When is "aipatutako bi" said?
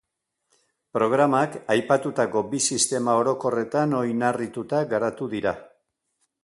1.75-2.63